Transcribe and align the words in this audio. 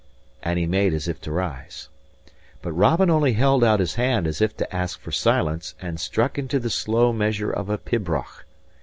And 0.41 0.57
he 0.57 0.65
made 0.65 0.95
as 0.95 1.07
if 1.07 1.21
to 1.21 1.31
rise. 1.31 1.87
But 2.63 2.71
Robin 2.71 3.11
only 3.11 3.33
held 3.33 3.63
out 3.63 3.79
his 3.79 3.93
hand 3.93 4.25
as 4.25 4.41
if 4.41 4.57
to 4.57 4.75
ask 4.75 4.99
for 4.99 5.11
silence, 5.11 5.75
and 5.79 5.99
struck 5.99 6.39
into 6.39 6.57
the 6.57 6.71
slow 6.71 7.13
measure 7.13 7.51
of 7.51 7.69
a 7.69 7.77
pibroch. 7.77 8.43